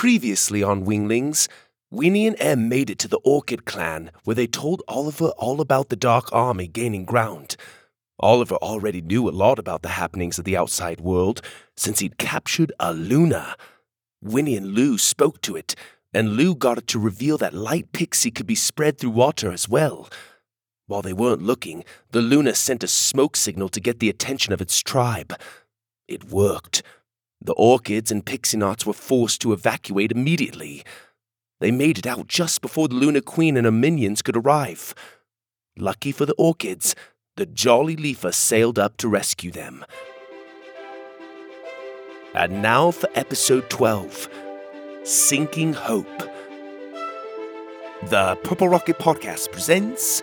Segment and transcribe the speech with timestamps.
[0.00, 1.46] Previously on Winglings,
[1.90, 5.90] Winnie and Em made it to the Orchid clan where they told Oliver all about
[5.90, 7.54] the Dark Army gaining ground.
[8.18, 11.42] Oliver already knew a lot about the happenings of the outside world
[11.76, 13.56] since he'd captured a Luna.
[14.22, 15.74] Winnie and Lou spoke to it,
[16.14, 19.68] and Lou got it to reveal that light pixie could be spread through water as
[19.68, 20.08] well.
[20.86, 24.62] While they weren't looking, the Luna sent a smoke signal to get the attention of
[24.62, 25.38] its tribe.
[26.08, 26.82] It worked.
[27.42, 30.84] The orchids and pixie-knots were forced to evacuate immediately.
[31.60, 34.94] They made it out just before the Lunar Queen and her minions could arrive.
[35.78, 36.94] Lucky for the orchids,
[37.36, 39.84] the Jolly Leafer sailed up to rescue them.
[42.34, 44.28] And now for episode 12
[45.04, 46.06] Sinking Hope.
[48.04, 50.22] The Purple Rocket Podcast presents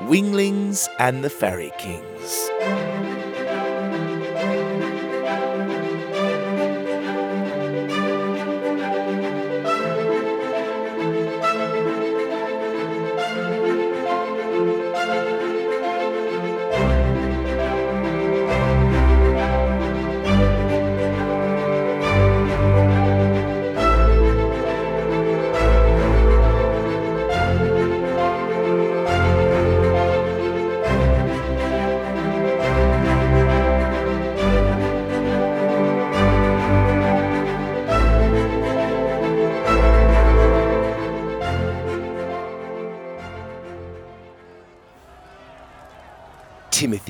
[0.00, 3.19] Winglings and the Fairy Kings.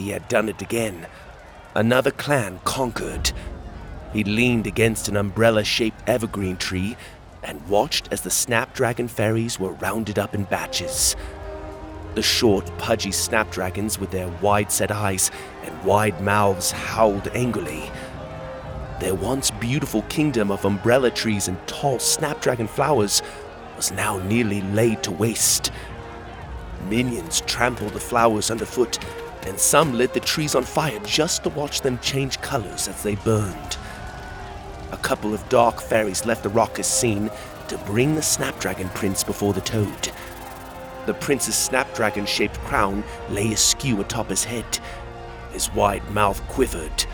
[0.00, 1.06] Timothy had done it again.
[1.74, 3.32] Another clan conquered.
[4.14, 6.96] He leaned against an umbrella shaped evergreen tree
[7.42, 11.16] and watched as the snapdragon fairies were rounded up in batches.
[12.14, 15.30] The short, pudgy snapdragons with their wide set eyes
[15.64, 17.90] and wide mouths howled angrily.
[19.00, 23.22] Their once beautiful kingdom of umbrella trees and tall snapdragon flowers
[23.76, 25.70] was now nearly laid to waste.
[26.88, 28.98] Minions trampled the flowers underfoot,
[29.46, 33.14] and some lit the trees on fire just to watch them change colors as they
[33.16, 33.76] burned.
[34.92, 37.30] A couple of dark fairies left the raucous scene
[37.68, 40.10] to bring the Snapdragon Prince before the Toad.
[41.06, 44.78] The prince's snapdragon shaped crown lay askew atop his head.
[45.52, 47.04] His wide mouth quivered.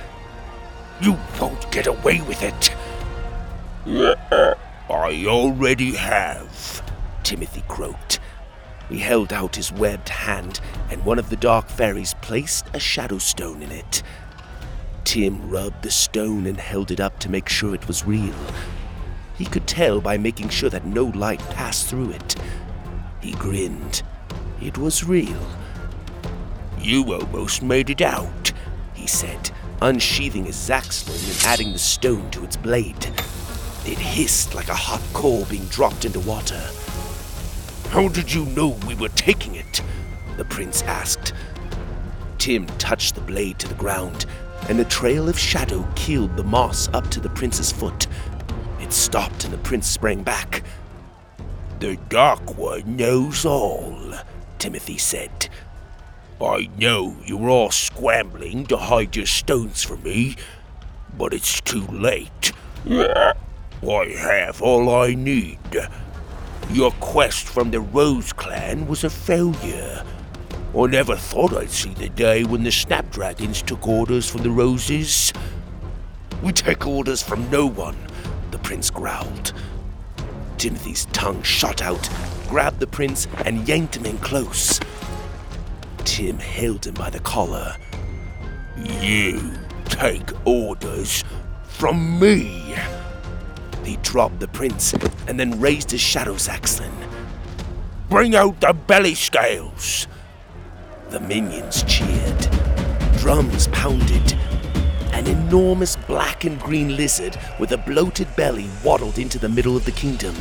[1.01, 2.75] You won't get away with it!
[3.87, 6.83] I already have,
[7.23, 8.19] Timothy croaked.
[8.89, 10.61] He held out his webbed hand,
[10.91, 14.03] and one of the dark fairies placed a shadow stone in it.
[15.05, 18.35] Tim rubbed the stone and held it up to make sure it was real.
[19.37, 22.37] He could tell by making sure that no light passed through it.
[23.21, 24.03] He grinned.
[24.61, 25.47] It was real.
[26.81, 28.53] You almost made it out,
[28.95, 29.51] he said,
[29.83, 33.07] unsheathing his Zaxlin and adding the stone to its blade.
[33.85, 36.63] It hissed like a hot coal being dropped into water.
[37.97, 39.81] How did you know we were taking it?
[40.37, 41.33] The prince asked.
[42.37, 44.27] Tim touched the blade to the ground,
[44.69, 48.07] and a trail of shadow killed the moss up to the prince's foot.
[48.81, 50.63] It stopped, and the prince sprang back.
[51.81, 54.13] The Dark One knows all,
[54.59, 55.49] Timothy said.
[56.39, 60.37] I know you were all scrambling to hide your stones from me,
[61.17, 62.53] but it's too late.
[62.91, 65.59] I have all I need.
[66.71, 70.05] Your quest from the Rose Clan was a failure.
[70.77, 75.33] I never thought I'd see the day when the Snapdragons took orders from the Roses.
[76.43, 77.97] We take orders from no one,
[78.51, 79.53] the prince growled.
[80.59, 82.09] Timothy's tongue shot out,
[82.49, 84.81] grabbed the prince, and yanked him in close.
[86.05, 87.77] Tim held him by the collar.
[89.01, 89.53] You
[89.85, 91.25] take orders
[91.65, 92.75] from me.
[93.87, 94.93] He dropped the prince
[95.29, 96.91] and then raised his shadow Zaxlin.
[98.11, 100.09] Bring out the belly scales!
[101.11, 102.49] The minions cheered.
[103.19, 104.33] Drums pounded.
[105.13, 109.85] An enormous black and green lizard with a bloated belly waddled into the middle of
[109.85, 110.35] the kingdom.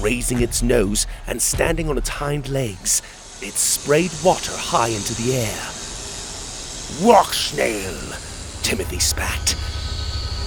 [0.00, 3.00] Raising its nose and standing on its hind legs,
[3.40, 5.68] it sprayed water high into the air.
[7.02, 7.94] Rock snail!
[8.62, 9.56] Timothy spat.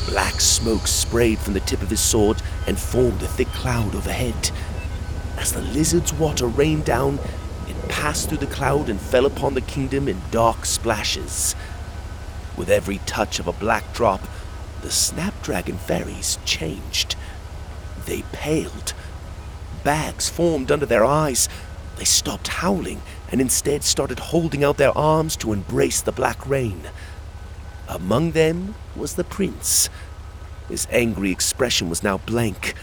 [0.07, 4.51] Black smoke sprayed from the tip of his sword and formed a thick cloud overhead.
[5.37, 7.19] As the lizard's water rained down,
[7.67, 11.55] it passed through the cloud and fell upon the kingdom in dark splashes.
[12.57, 14.21] With every touch of a black drop,
[14.81, 17.15] the snapdragon fairies changed.
[18.05, 18.93] They paled.
[19.83, 21.47] Bags formed under their eyes.
[21.97, 26.81] They stopped howling and instead started holding out their arms to embrace the black rain.
[27.89, 29.89] Among them was the prince.
[30.69, 32.75] His angry expression was now blank.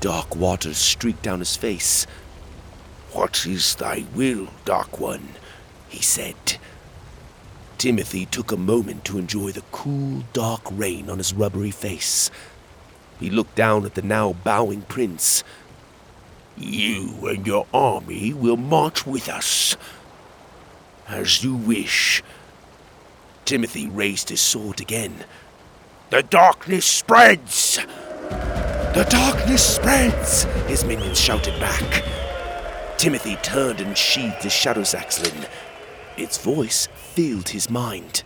[0.00, 2.06] Dark waters streaked down his face.
[3.12, 5.28] What is thy will, Dark One?
[5.88, 6.58] he said.
[7.76, 12.30] Timothy took a moment to enjoy the cool, dark rain on his rubbery face.
[13.20, 15.44] He looked down at the now bowing prince.
[16.56, 19.76] You and your army will march with us.
[21.06, 22.22] As you wish.
[23.46, 25.24] Timothy raised his sword again.
[26.10, 27.78] The darkness spreads!
[28.28, 30.42] The darkness spreads!
[30.66, 32.04] His minions shouted back.
[32.98, 35.48] Timothy turned and sheathed his shadow Zaxlin.
[36.16, 38.24] Its voice filled his mind.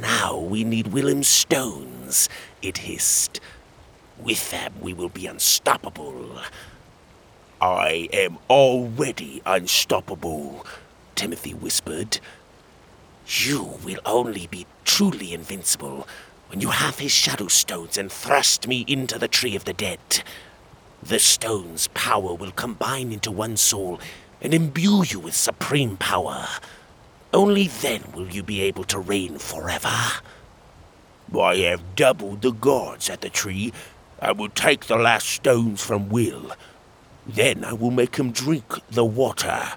[0.00, 2.28] Now we need Willem's stones,
[2.62, 3.40] it hissed.
[4.18, 6.40] With them we will be unstoppable.
[7.60, 10.66] I am already unstoppable,
[11.14, 12.18] Timothy whispered.
[13.26, 16.06] You will only be truly invincible
[16.48, 19.98] when you have his shadow stones and thrust me into the tree of the dead.
[21.02, 24.00] The stone's power will combine into one soul
[24.40, 26.46] and imbue you with supreme power.
[27.32, 29.88] Only then will you be able to reign forever.
[31.36, 33.72] I have doubled the guards at the tree.
[34.20, 36.52] I will take the last stones from Will.
[37.26, 39.72] Then I will make him drink the water.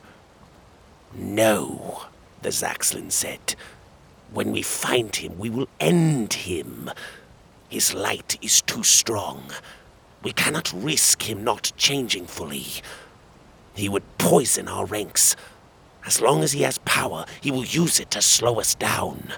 [1.16, 2.04] No,
[2.42, 3.56] the Zaxlin said.
[4.32, 6.92] When we find him, we will end him.
[7.70, 9.52] His light is too strong.
[10.24, 12.66] We cannot risk him not changing fully.
[13.76, 15.36] He would poison our ranks.
[16.06, 19.34] As long as he has power, he will use it to slow us down.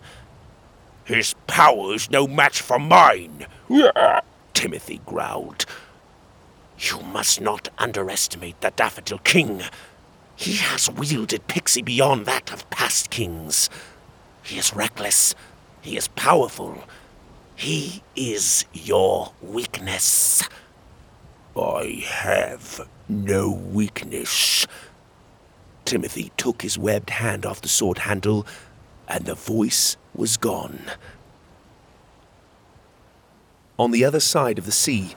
[1.04, 3.48] His power is no match for mine,
[4.54, 5.66] Timothy growled.
[6.78, 9.64] You must not underestimate the Daffodil King.
[10.40, 13.70] He has wielded Pixie beyond that of past kings.
[14.42, 15.36] He is reckless.
[15.82, 16.86] He is powerful.
[17.58, 20.48] He is your weakness.
[21.58, 24.66] I have no weakness.
[25.84, 28.48] Timothy took his webbed hand off the sword handle,
[29.10, 30.84] and the voice was gone.
[33.78, 35.10] On the other side of the sea,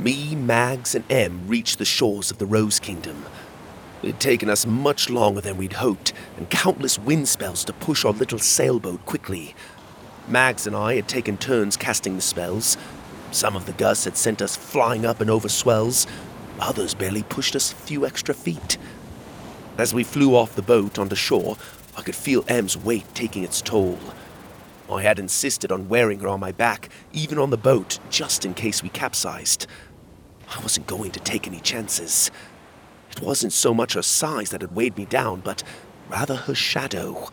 [0.00, 3.24] me, Mags, and Em reached the shores of the Rose Kingdom.
[4.04, 8.04] It had taken us much longer than we'd hoped, and countless wind spells to push
[8.04, 9.54] our little sailboat quickly.
[10.28, 12.76] Mags and I had taken turns casting the spells,
[13.30, 16.06] some of the gusts had sent us flying up and over swells,
[16.60, 18.76] others barely pushed us a few extra feet.
[19.78, 21.56] As we flew off the boat onto shore,
[21.96, 23.98] I could feel Em's weight taking its toll.
[24.92, 28.52] I had insisted on wearing her on my back, even on the boat, just in
[28.52, 29.66] case we capsized.
[30.54, 32.30] I wasn't going to take any chances.
[33.16, 35.62] It wasn't so much her size that had weighed me down, but
[36.08, 37.28] rather her shadow.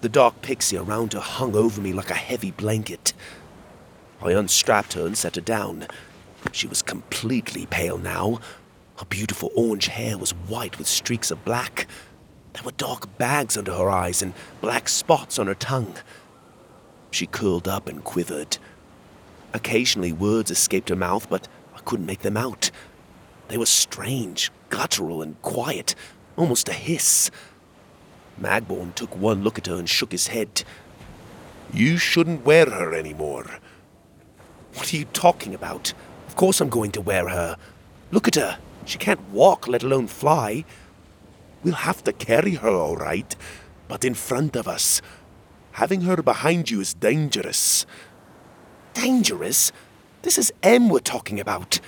[0.00, 3.12] The dark pixie around her hung over me like a heavy blanket.
[4.22, 5.86] I unstrapped her and set her down.
[6.52, 8.40] She was completely pale now.
[8.98, 11.86] Her beautiful orange hair was white with streaks of black.
[12.54, 15.96] There were dark bags under her eyes and black spots on her tongue.
[17.10, 18.56] She curled up and quivered.
[19.52, 21.46] Occasionally, words escaped her mouth, but
[21.76, 22.70] I couldn't make them out.
[23.48, 25.94] They were strange, guttural, and quiet,
[26.36, 27.30] almost a hiss.
[28.40, 30.64] Magborne took one look at her and shook his head.
[31.72, 33.60] You shouldn't wear her anymore.
[34.74, 35.92] What are you talking about?
[36.26, 37.56] Of course I'm going to wear her.
[38.10, 38.58] Look at her.
[38.84, 40.64] She can't walk, let alone fly.
[41.62, 43.36] We'll have to carry her, all right,
[43.86, 45.00] but in front of us.
[45.72, 47.86] Having her behind you is dangerous.
[48.92, 49.70] Dangerous?
[50.22, 51.78] This is Em we're talking about.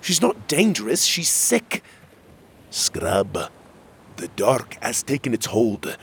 [0.00, 1.84] She's not dangerous, she's sick.
[2.72, 3.50] Scrub.
[4.16, 5.98] The dark has taken its hold.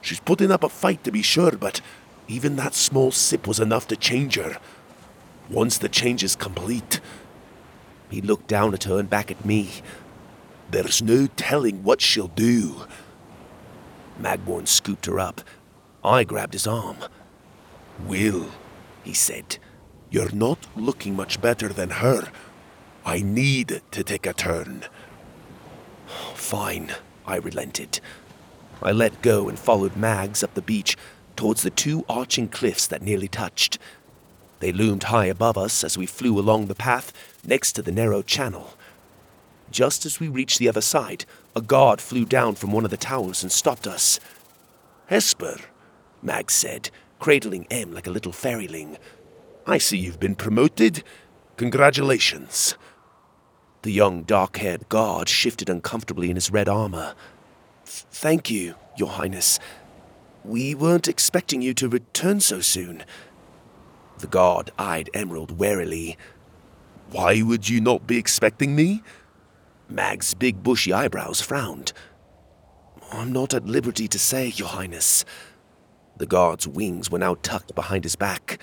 [0.00, 1.80] She's putting up a fight to be sure, but
[2.26, 4.58] even that small sip was enough to change her.
[5.48, 7.00] Once the change is complete,
[8.10, 9.70] he looked down at her and back at me.
[10.70, 12.86] There's no telling what she'll do.
[14.20, 15.40] Magborne scooped her up.
[16.04, 16.96] I grabbed his arm.
[18.06, 18.50] Will,
[19.04, 19.58] he said,
[20.10, 22.32] you're not looking much better than her.
[23.04, 24.84] I need to take a turn.
[26.48, 26.94] Fine,
[27.26, 28.00] I relented.
[28.82, 30.96] I let go and followed Mags up the beach
[31.36, 33.78] towards the two arching cliffs that nearly touched.
[34.60, 37.12] They loomed high above us as we flew along the path
[37.44, 38.78] next to the narrow channel.
[39.70, 42.96] Just as we reached the other side, a guard flew down from one of the
[42.96, 44.18] towers and stopped us.
[45.08, 45.58] Hesper,
[46.22, 46.88] Mag said,
[47.18, 48.96] cradling Em like a little fairyling.
[49.66, 51.02] I see you've been promoted.
[51.58, 52.74] Congratulations.
[53.82, 57.14] The young, dark haired guard shifted uncomfortably in his red armor.
[57.84, 59.60] Thank you, Your Highness.
[60.44, 63.04] We weren't expecting you to return so soon.
[64.18, 66.16] The guard eyed Emerald warily.
[67.10, 69.02] Why would you not be expecting me?
[69.88, 71.92] Mag's big bushy eyebrows frowned.
[73.12, 75.24] I'm not at liberty to say, Your Highness.
[76.18, 78.58] The guard's wings were now tucked behind his back.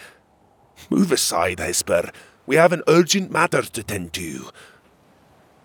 [0.90, 2.12] Move aside, Hesper.
[2.46, 4.50] We have an urgent matter to tend to.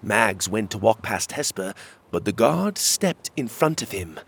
[0.03, 1.75] Mags went to walk past Hesper,
[2.11, 4.19] but the guard stepped in front of him.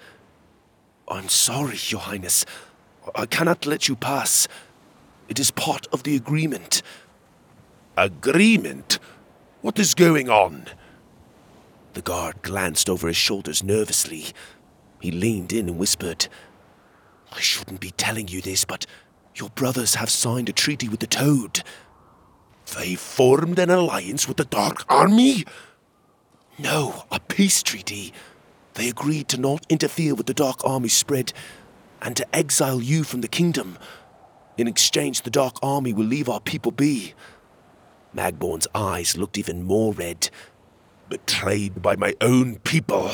[1.08, 2.44] I'm sorry, Your Highness.
[3.14, 4.46] I cannot let you pass.
[5.28, 6.82] It is part of the agreement.
[7.96, 8.98] Agreement?
[9.60, 10.66] What is going on?
[11.94, 14.26] The guard glanced over his shoulders nervously.
[15.00, 16.28] He leaned in and whispered,
[17.32, 18.86] I shouldn't be telling you this, but
[19.34, 21.62] your brothers have signed a treaty with the Toad.
[22.78, 25.44] They formed an alliance with the Dark Army?
[26.58, 28.12] No, a peace treaty.
[28.74, 31.32] They agreed to not interfere with the Dark Army's spread
[32.00, 33.78] and to exile you from the kingdom.
[34.56, 37.14] In exchange, the Dark Army will leave our people be.
[38.14, 40.30] Magborne's eyes looked even more red.
[41.08, 43.10] Betrayed by my own people.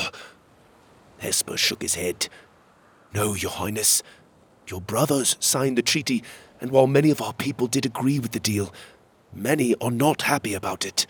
[1.19, 2.29] Hesper shook his head.
[3.13, 4.03] No, Your Highness.
[4.67, 6.23] Your brothers signed the treaty,
[6.61, 8.73] and while many of our people did agree with the deal,
[9.33, 11.05] many are not happy about it.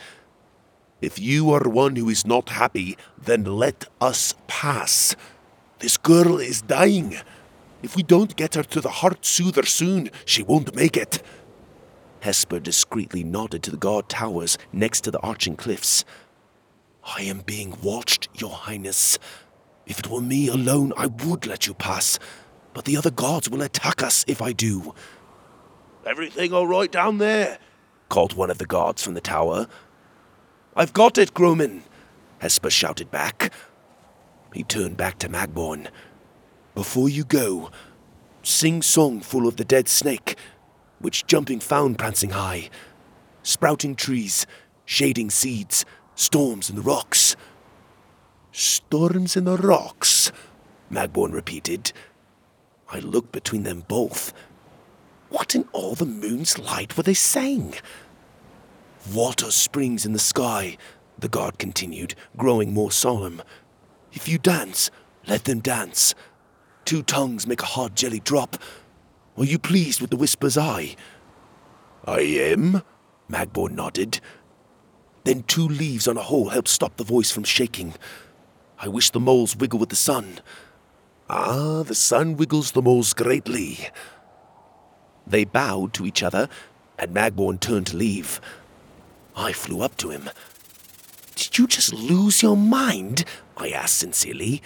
[1.01, 5.15] If you are one who is not happy, then let us pass.
[5.79, 7.15] This girl is dying.
[7.81, 11.23] If we don't get her to the heart soother soon, she won't make it.
[12.19, 16.03] Hesper discreetly nodded to the guard towers next to the arching cliffs.
[17.03, 19.17] I am being watched, Your Highness.
[19.85, 22.19] If it were me alone, I would let you pass,
[22.73, 24.93] but the other guards will attack us if I do.
[26.05, 27.57] Everything all right down there?
[28.09, 29.67] Called one of the guards from the tower,
[30.75, 31.83] I've got it, Groman,
[32.39, 33.53] Hesper shouted back.
[34.53, 35.87] He turned back to Magborne.
[36.75, 37.71] Before you go,
[38.43, 40.37] sing song full of the dead snake,
[40.99, 42.69] which jumping found prancing high,
[43.43, 44.45] sprouting trees,
[44.85, 45.85] shading seeds,
[46.15, 47.35] storms in the rocks.
[48.51, 50.31] Storms in the rocks,
[50.91, 51.91] Magborne repeated.
[52.91, 54.33] I looked between them both.
[55.29, 57.75] What in all the moon's light were they saying?
[59.13, 60.77] Water springs in the sky,
[61.17, 63.41] the god continued, growing more solemn.
[64.11, 64.89] If you dance,
[65.27, 66.15] let them dance.
[66.85, 68.57] Two tongues make a hard jelly drop.
[69.37, 70.95] Are you pleased with the whisper's eye?
[72.05, 72.81] I am,
[73.31, 74.19] Magborne nodded.
[75.23, 77.93] Then two leaves on a hole help stop the voice from shaking.
[78.79, 80.39] I wish the moles wiggle with the sun.
[81.29, 83.89] Ah, the sun wiggles the moles greatly.
[85.29, 86.49] They bowed to each other,
[86.97, 88.41] and Magborne turned to leave.
[89.35, 90.29] I flew up to him.
[91.35, 93.23] Did you just lose your mind?
[93.55, 94.61] I asked sincerely.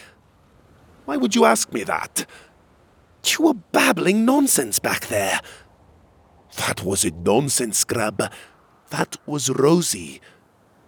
[1.06, 2.26] Why would you ask me that?
[3.26, 5.40] You were babbling nonsense back there.
[6.58, 8.22] That wasn't nonsense, Grub.
[8.90, 10.22] That was Rosie.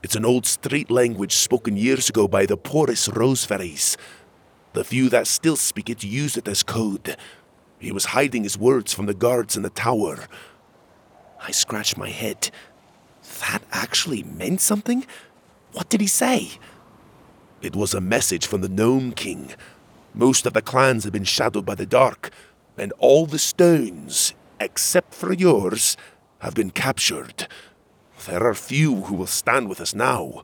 [0.03, 3.97] It's an old street language spoken years ago by the poorest Roseferries.
[4.73, 7.15] The few that still speak it use it as code.
[7.79, 10.27] He was hiding his words from the guards in the tower.
[11.39, 12.51] I scratched my head
[13.39, 15.05] that actually meant something?
[15.73, 16.51] What did he say?
[17.61, 19.53] It was a message from the Gnome King.
[20.13, 22.29] Most of the clans have been shadowed by the dark,
[22.77, 25.97] and all the stones, except for yours,
[26.39, 27.47] have been captured.
[28.25, 30.43] There are few who will stand with us now.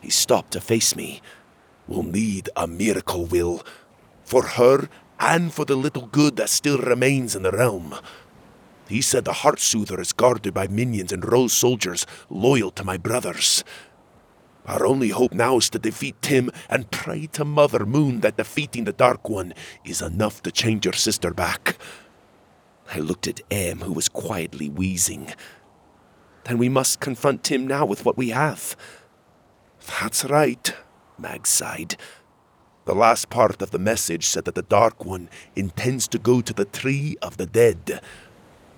[0.00, 1.20] He stopped to face me.
[1.86, 3.64] We'll need a miracle, Will,
[4.24, 4.88] for her
[5.20, 7.94] and for the little good that still remains in the realm.
[8.88, 12.96] He said the Heart Soother is guarded by minions and rose soldiers loyal to my
[12.96, 13.62] brothers.
[14.66, 18.84] Our only hope now is to defeat Tim and pray to Mother Moon that defeating
[18.84, 21.76] the Dark One is enough to change your sister back.
[22.92, 25.32] I looked at Em, who was quietly wheezing.
[26.44, 28.76] Then we must confront Tim now with what we have.
[30.00, 30.74] That's right,
[31.18, 31.96] Mag sighed.
[32.86, 36.52] The last part of the message said that the Dark One intends to go to
[36.52, 38.00] the Tree of the Dead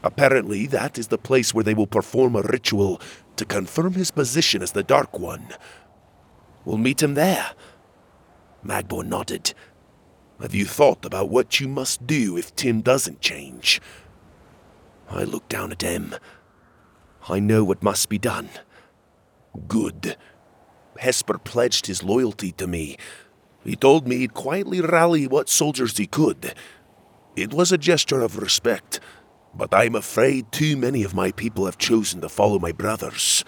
[0.02, 3.00] Apparently, that is the place where they will perform a ritual
[3.36, 5.48] to confirm his position as the Dark One.
[6.64, 7.52] We'll meet him there.
[8.64, 9.54] Magborne nodded.
[10.40, 13.80] Have you thought about what you must do if Tim doesn't change?
[15.08, 16.16] I looked down at him.
[17.28, 18.48] I know what must be done.
[19.68, 20.16] Good.
[20.98, 22.96] Hesper pledged his loyalty to me.
[23.64, 26.54] He told me he'd quietly rally what soldiers he could.
[27.36, 29.00] It was a gesture of respect
[29.54, 33.44] but I'm afraid too many of my people have chosen to follow my brothers.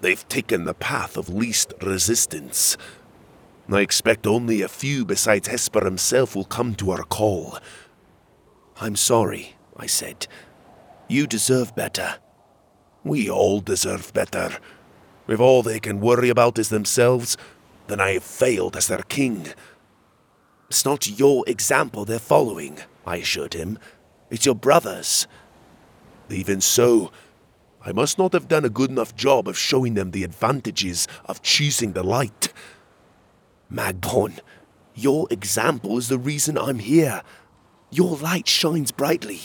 [0.00, 2.76] They've taken the path of least resistance.
[3.70, 7.58] I expect only a few besides Hesper himself will come to our call.
[8.80, 10.26] I'm sorry, I said.
[11.08, 12.16] You deserve better.
[13.04, 14.58] We all deserve better.
[15.26, 17.36] If all they can worry about is themselves,
[17.88, 19.48] then I have failed as their king.
[20.68, 23.78] It's not your example they're following, I assured him.
[24.30, 25.26] It's your brother's.
[26.28, 27.10] Even so,
[27.84, 31.42] I must not have done a good enough job of showing them the advantages of
[31.42, 32.52] choosing the light.
[33.72, 34.40] Magborne,
[34.94, 37.22] your example is the reason I'm here.
[37.90, 39.40] Your light shines brightly.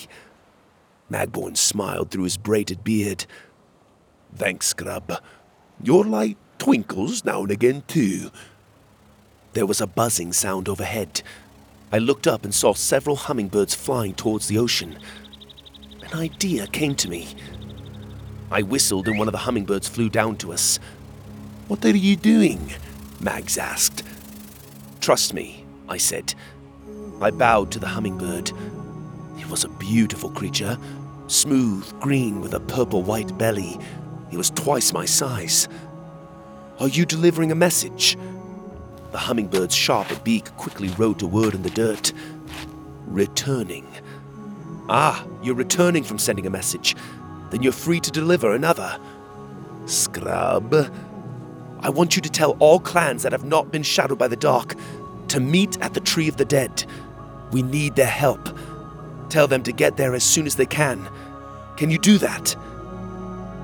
[1.10, 3.26] Magborne smiled through his braided beard.
[4.36, 5.22] Thanks, Scrub.
[5.82, 8.32] Your light twinkles now and again, too.
[9.52, 11.22] There was a buzzing sound overhead.
[11.92, 14.98] I looked up and saw several hummingbirds flying towards the ocean.
[16.04, 17.28] An idea came to me.
[18.50, 20.80] I whistled and one of the hummingbirds flew down to us.
[21.68, 22.72] What are you doing?
[23.20, 24.04] Mags asked.
[25.02, 26.34] Trust me, I said.
[27.20, 28.54] I bowed to the hummingbird.
[29.38, 30.78] It was a beautiful creature,
[31.28, 33.78] smooth green with a purple white belly.
[34.32, 35.68] He was twice my size.
[36.80, 38.18] Are you delivering a message?
[39.12, 42.12] The hummingbird's sharp beak quickly wrote a word in the dirt.
[43.06, 43.88] Returning.
[44.90, 46.96] Ah, you're returning from sending a message.
[47.52, 49.00] Then you're free to deliver another.
[49.86, 50.92] Scrub.
[51.82, 54.76] I want you to tell all clans that have not been shadowed by the dark
[55.28, 56.86] to meet at the Tree of the Dead.
[57.52, 58.50] We need their help.
[59.30, 61.08] Tell them to get there as soon as they can.
[61.78, 62.56] Can you do that?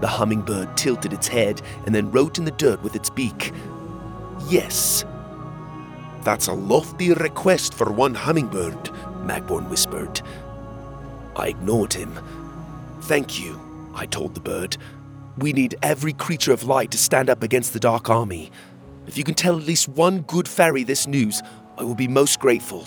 [0.01, 3.51] The hummingbird tilted its head and then wrote in the dirt with its beak.
[4.48, 5.06] Yes.
[6.24, 8.91] That's a lofty request for one hummingbird,
[9.24, 10.22] Magborne whispered.
[11.36, 12.18] I ignored him.
[13.01, 13.60] Thank you,
[13.96, 14.77] I told the bird.
[15.38, 18.51] We need every creature of light to stand up against the Dark Army.
[19.08, 21.41] If you can tell at least one good fairy this news,
[21.77, 22.86] I will be most grateful.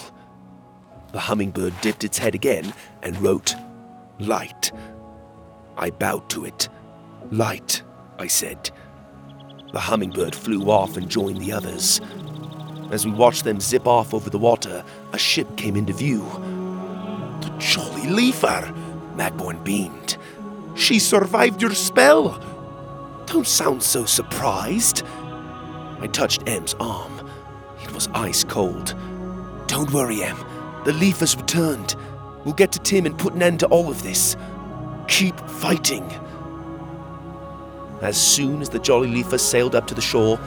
[1.13, 3.55] The hummingbird dipped its head again and wrote,
[4.19, 4.71] Light.
[5.77, 6.69] I bowed to it.
[7.33, 7.83] Light,
[8.19, 8.71] I said.
[9.73, 11.99] The hummingbird flew off and joined the others.
[12.91, 16.21] As we watched them zip off over the water, a ship came into view.
[17.41, 18.71] The Jolly Leafer,
[19.17, 20.19] Magborne beamed.
[20.75, 22.39] She survived your spell.
[23.25, 25.03] Don't sound so surprised.
[26.01, 27.31] I touched Em's arm.
[27.83, 28.95] It was ice cold.
[29.69, 30.37] Don't worry, Em.
[30.85, 31.97] The leaf returned.
[32.45, 34.37] We'll get to Tim and put an end to all of this.
[35.09, 36.13] Keep fighting.
[38.03, 40.41] As soon as the Jolly Leafer sailed up to the shore,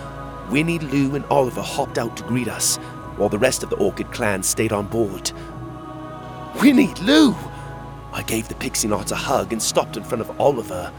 [0.50, 2.76] Winnie, Lou, and Oliver hopped out to greet us,
[3.16, 5.32] while the rest of the Orchid clan stayed on board.
[6.62, 7.34] Winnie, Lou!
[8.12, 10.92] I gave the Pixie Knots a hug and stopped in front of Oliver.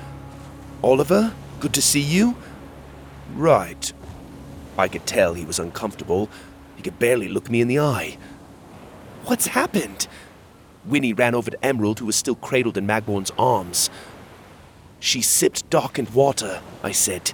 [0.83, 2.37] Oliver, good to see you?
[3.35, 3.92] Right.
[4.79, 6.31] I could tell he was uncomfortable.
[6.77, 8.16] He could barely look me in the eye.
[9.25, 10.07] What's happened?
[10.87, 13.90] Winnie ran over to Emerald, who was still cradled in Magborne's arms.
[15.07, 17.33] She sipped darkened water, I said.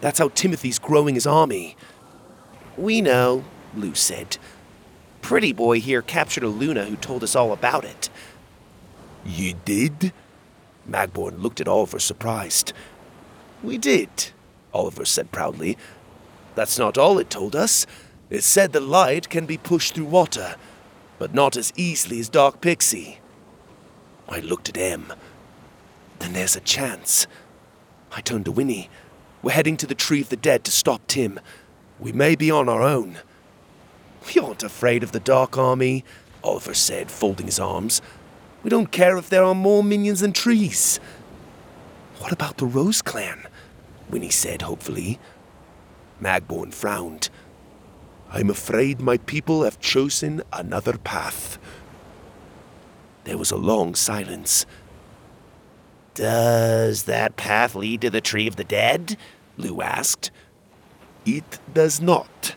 [0.00, 1.76] That's how Timothy's growing his army.
[2.76, 3.42] We know,
[3.74, 4.38] Lou said.
[5.20, 8.08] Pretty Boy here captured a Luna who told us all about it.
[9.26, 10.12] You did?
[10.88, 12.72] Magborne looked at Oliver surprised.
[13.64, 14.30] We did,
[14.72, 15.76] Oliver said proudly.
[16.54, 17.84] That's not all it told us.
[18.30, 20.54] It said the light can be pushed through water,
[21.18, 23.18] but not as easily as Dark Pixie.
[24.28, 25.12] I looked at Em.
[26.18, 27.26] Then there's a chance.
[28.12, 28.90] I turned to Winnie.
[29.42, 31.38] We're heading to the Tree of the Dead to stop Tim.
[31.98, 33.18] We may be on our own.
[34.26, 36.04] We aren't afraid of the Dark Army,
[36.42, 38.02] Oliver said, folding his arms.
[38.62, 40.98] We don't care if there are more minions than trees.
[42.18, 43.46] What about the Rose Clan?
[44.10, 45.18] Winnie said hopefully.
[46.20, 47.30] Magborne frowned.
[48.30, 51.58] I'm afraid my people have chosen another path.
[53.24, 54.66] There was a long silence.
[56.18, 59.16] Does that path lead to the Tree of the Dead?
[59.56, 60.32] Lou asked.
[61.24, 62.56] It does not.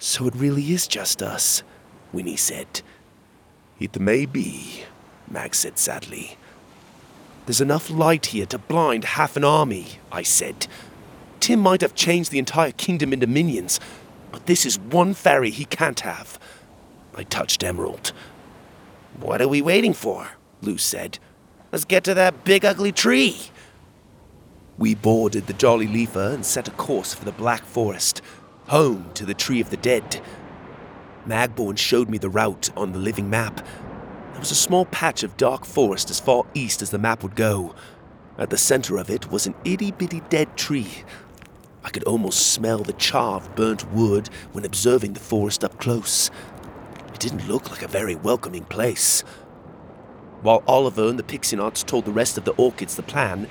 [0.00, 1.62] So it really is just us,
[2.12, 2.82] Winnie said.
[3.78, 4.82] It may be,
[5.30, 6.36] Mag said sadly.
[7.46, 10.66] There's enough light here to blind half an army, I said.
[11.38, 13.78] Tim might have changed the entire kingdom into minions,
[14.32, 16.40] but this is one fairy he can't have.
[17.14, 18.12] I touched Emerald.
[19.20, 20.30] What are we waiting for?
[20.60, 21.20] Lou said.
[21.72, 23.48] Let's get to that big ugly tree.
[24.76, 28.20] We boarded the Jolly Leafer and set a course for the Black Forest,
[28.68, 30.20] home to the Tree of the Dead.
[31.26, 33.64] Magborne showed me the route on the living map.
[34.32, 37.36] There was a small patch of dark forest as far east as the map would
[37.36, 37.74] go.
[38.36, 41.04] At the center of it was an itty bitty dead tree.
[41.82, 46.30] I could almost smell the char of burnt wood when observing the forest up close.
[47.14, 49.24] It didn't look like a very welcoming place.
[50.42, 53.46] While Oliver and the Pixie-Knots told the rest of the orchids the plan,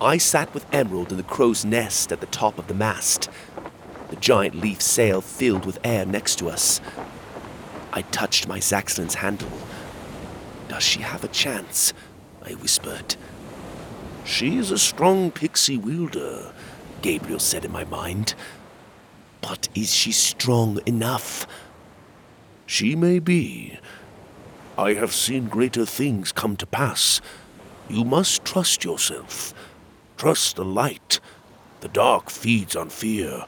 [0.00, 3.30] I sat with Emerald in the crow's nest at the top of the mast.
[4.10, 6.80] The giant leaf sail filled with air next to us.
[7.94, 9.50] I touched my Zaxlin's handle.
[10.68, 11.94] Does she have a chance?
[12.44, 13.16] I whispered.
[14.24, 16.52] She is a strong pixie wielder,
[17.00, 18.34] Gabriel said in my mind.
[19.40, 21.46] But is she strong enough?
[22.66, 23.78] She may be.
[24.78, 27.20] I have seen greater things come to pass.
[27.88, 29.52] You must trust yourself.
[30.16, 31.18] Trust the light.
[31.80, 33.46] The dark feeds on fear.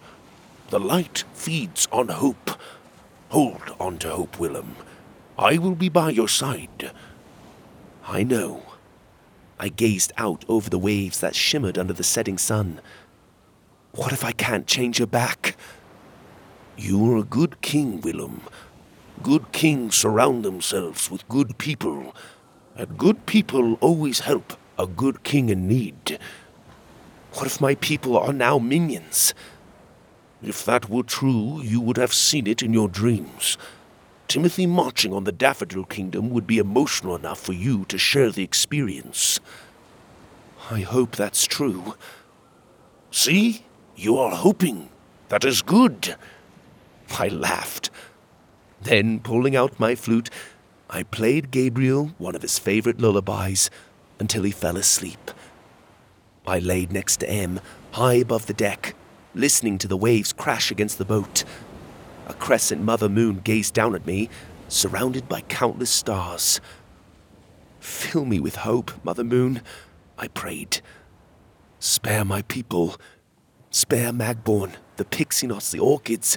[0.71, 2.51] The light feeds on hope.
[3.29, 4.75] Hold on to hope, Willem.
[5.39, 6.91] I will be by your side.
[8.09, 8.65] I know.
[9.57, 12.81] I gazed out over the waves that shimmered under the setting sun.
[13.93, 15.57] What if I can't change her back?
[16.77, 18.43] You are a good king, Willem.
[19.23, 22.15] Good kings surround themselves with good people,
[22.75, 26.19] and good people always help a good king in need.
[27.35, 29.35] What if my people are now minions?
[30.43, 33.59] If that were true, you would have seen it in your dreams.
[34.27, 38.45] Timothy marching on the Daffodil Kingdom would be emotional enough for you to share the
[38.45, 39.39] experience.
[40.71, 41.95] I hope that's true.
[43.11, 43.67] See?
[43.97, 44.89] You are hoping.
[45.29, 46.17] That is good.
[47.19, 47.91] I laughed.
[48.83, 50.31] Then, pulling out my flute,
[50.89, 53.71] I played Gabriel one of his favorite lullabies
[54.19, 55.31] until he fell asleep.
[56.47, 57.61] I laid next to Em,
[57.93, 58.95] high above the deck,
[59.35, 61.45] listening to the waves crash against the boat.
[62.27, 64.29] A crescent mother moon gazed down at me,
[64.69, 66.61] surrounded by countless stars.
[67.81, 69.63] Fill me with hope, Mother Moon,
[70.19, 70.81] I prayed.
[71.79, 72.97] Spare my people.
[73.71, 76.37] Spare Magborne, the Pixie-Knots, the Orchids,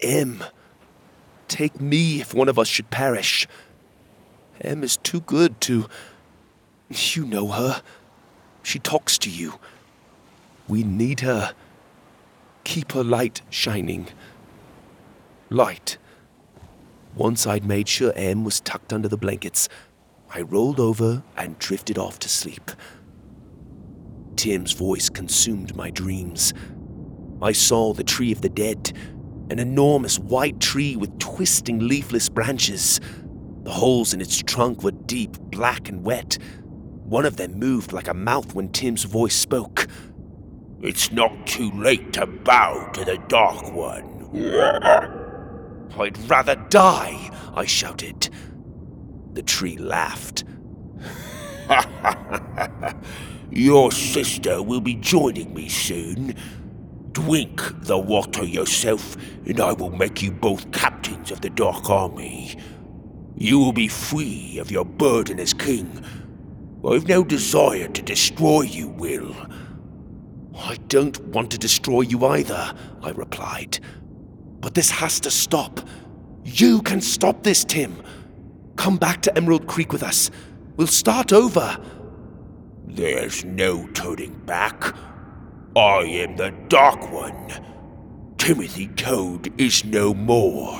[0.00, 0.42] Em.
[1.50, 3.48] Take me if one of us should perish.
[4.60, 5.88] Em is too good to.
[6.88, 7.82] You know her.
[8.62, 9.54] She talks to you.
[10.68, 11.52] We need her.
[12.62, 14.06] Keep her light shining.
[15.50, 15.98] Light.
[17.16, 19.68] Once I'd made sure Em was tucked under the blankets,
[20.32, 22.70] I rolled over and drifted off to sleep.
[24.36, 26.54] Tim's voice consumed my dreams.
[27.42, 28.92] I saw the tree of the dead,
[29.50, 33.00] an enormous white tree with twisting leafless branches.
[33.64, 36.38] The holes in its trunk were deep, black, and wet.
[37.04, 39.88] One of them moved like a mouth when Tim's voice spoke.
[40.80, 44.28] It's not too late to bow to the Dark One.
[45.98, 48.30] I'd rather die, I shouted.
[49.32, 50.44] The tree laughed.
[53.50, 56.36] Your sister will be joining me soon.
[57.12, 62.56] Drink the water yourself, and I will make you both captains of the Dark Army.
[63.36, 66.04] You will be free of your burden as king.
[66.86, 69.34] I've no desire to destroy you, Will.
[70.56, 73.80] I don't want to destroy you either, I replied.
[74.60, 75.80] But this has to stop.
[76.44, 78.02] You can stop this, Tim.
[78.76, 80.30] Come back to Emerald Creek with us.
[80.76, 81.78] We'll start over.
[82.86, 84.94] There's no turning back.
[85.76, 87.48] I am the Dark One.
[88.38, 90.76] Timothy Toad is no more.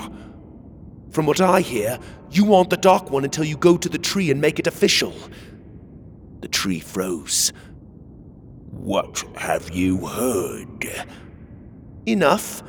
[1.10, 1.98] From what I hear,
[2.30, 5.14] you aren't the Dark One until you go to the tree and make it official.
[6.40, 7.52] The tree froze.
[8.70, 11.06] What have you heard?
[12.06, 12.62] Enough.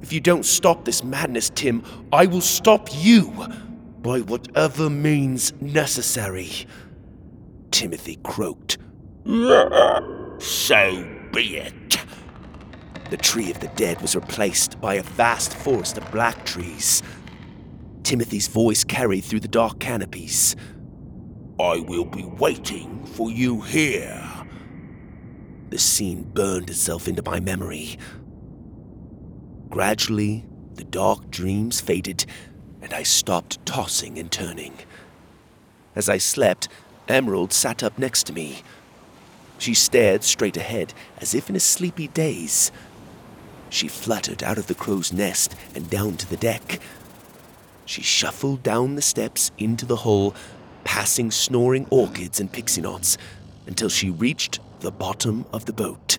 [0.00, 3.30] If you don't stop this madness, Tim, I will stop you
[4.00, 6.50] by whatever means necessary.
[7.70, 8.78] Timothy croaked.
[10.40, 11.98] So be it.
[13.10, 17.02] The tree of the dead was replaced by a vast forest of black trees.
[18.02, 20.56] Timothy's voice carried through the dark canopies.
[21.58, 24.22] I will be waiting for you here.
[25.70, 27.98] The scene burned itself into my memory.
[29.68, 32.26] Gradually, the dark dreams faded,
[32.80, 34.74] and I stopped tossing and turning.
[35.94, 36.68] As I slept,
[37.08, 38.62] Emerald sat up next to me.
[39.60, 42.72] She stared straight ahead, as if in a sleepy daze.
[43.68, 46.80] She fluttered out of the crow's nest and down to the deck.
[47.84, 50.34] She shuffled down the steps into the hull,
[50.84, 53.18] passing snoring orchids and Pixie-Knots,
[53.66, 56.16] until she reached the bottom of the boat.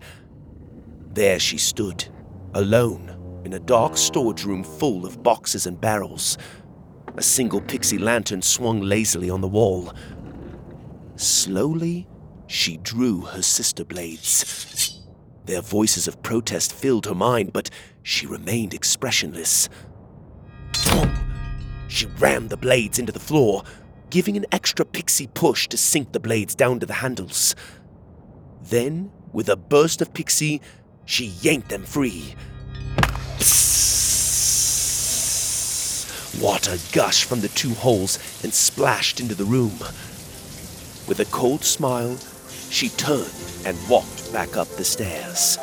[1.11, 2.05] There she stood,
[2.53, 6.37] alone, in a dark storage room full of boxes and barrels.
[7.17, 9.91] A single pixie lantern swung lazily on the wall.
[11.15, 12.07] Slowly,
[12.51, 14.99] she drew her sister blades.
[15.45, 17.69] Their voices of protest filled her mind, but
[18.03, 19.69] she remained expressionless.
[21.87, 23.63] She rammed the blades into the floor.
[24.11, 27.55] giving an extra pixie push to sink the blades down to the handles.
[28.61, 30.61] Then, with a burst of pixie,
[31.05, 32.35] she yanked them free.
[36.39, 39.79] Water gushed from the two holes and splashed into the room.
[41.07, 42.17] With a cold smile,
[42.71, 43.29] she turned
[43.65, 45.57] and walked back up the stairs.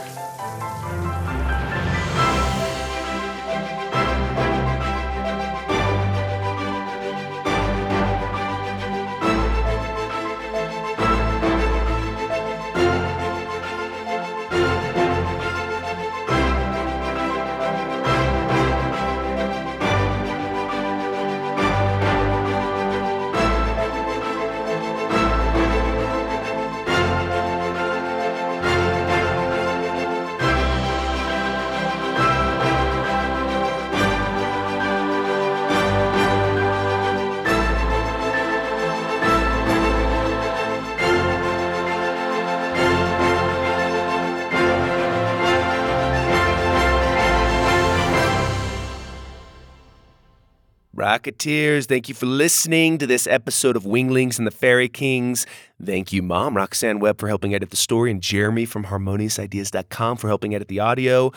[51.08, 55.46] Rocketeers, thank you for listening to this episode of Winglings and the Fairy Kings.
[55.82, 60.28] Thank you, Mom, Roxanne Webb, for helping edit the story, and Jeremy from HarmoniousIdeas.com for
[60.28, 61.32] helping edit the audio.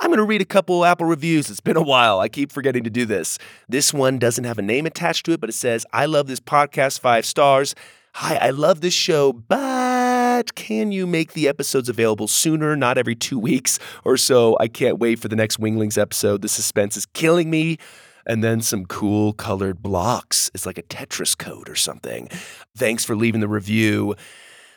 [0.00, 1.50] I'm going to read a couple Apple reviews.
[1.50, 2.18] It's been a while.
[2.18, 3.38] I keep forgetting to do this.
[3.68, 6.40] This one doesn't have a name attached to it, but it says, I love this
[6.40, 7.76] podcast, five stars.
[8.14, 13.14] Hi, I love this show, but can you make the episodes available sooner, not every
[13.14, 14.56] two weeks or so?
[14.58, 16.42] I can't wait for the next Winglings episode.
[16.42, 17.78] The suspense is killing me
[18.26, 20.50] and then some cool colored blocks.
[20.54, 22.28] It's like a Tetris code or something.
[22.76, 24.14] Thanks for leaving the review.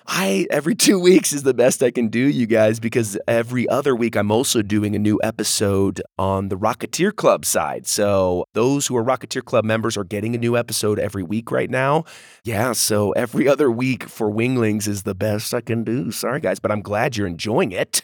[0.07, 3.95] I every 2 weeks is the best I can do you guys because every other
[3.95, 7.87] week I'm also doing a new episode on the Rocketeer Club side.
[7.87, 11.69] So those who are Rocketeer Club members are getting a new episode every week right
[11.69, 12.03] now.
[12.43, 16.11] Yeah, so every other week for Winglings is the best I can do.
[16.11, 18.01] Sorry guys, but I'm glad you're enjoying it.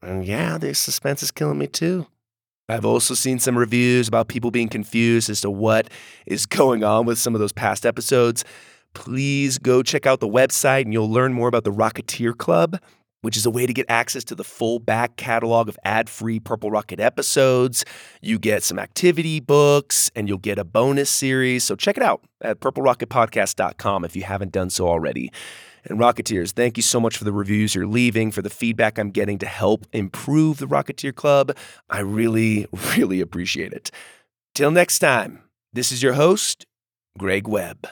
[0.00, 2.06] And yeah, the suspense is killing me too.
[2.68, 5.88] I've also seen some reviews about people being confused as to what
[6.26, 8.44] is going on with some of those past episodes.
[8.94, 12.78] Please go check out the website and you'll learn more about the Rocketeer Club,
[13.22, 16.38] which is a way to get access to the full back catalog of ad free
[16.38, 17.84] Purple Rocket episodes.
[18.20, 21.64] You get some activity books and you'll get a bonus series.
[21.64, 25.32] So check it out at purplerocketpodcast.com if you haven't done so already.
[25.84, 29.10] And Rocketeers, thank you so much for the reviews you're leaving, for the feedback I'm
[29.10, 31.56] getting to help improve the Rocketeer Club.
[31.90, 32.66] I really,
[32.96, 33.90] really appreciate it.
[34.54, 35.42] Till next time,
[35.72, 36.66] this is your host,
[37.18, 37.88] Greg Webb.